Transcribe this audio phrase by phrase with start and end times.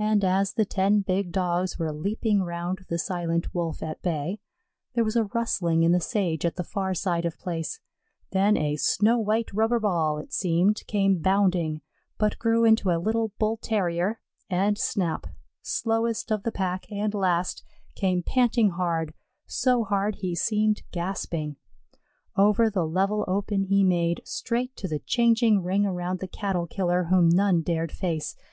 [0.00, 4.40] And as the ten big Dogs were leaping round the silent Wolf at bay,
[4.94, 7.78] there was a rustling in the sage at the far side of place;
[8.32, 11.80] then a snow white rubber ball, it seemed, came bounding,
[12.18, 14.18] but grew into a little Bull terrier,
[14.50, 15.28] and Snap,
[15.62, 17.62] slowest of the pack, and last,
[17.94, 19.14] came panting hard,
[19.46, 21.54] so hard he seemed gasping.
[22.34, 27.04] Over the level open he made, straight to the changing ring around the Cattle killer
[27.04, 28.34] whom none dared face.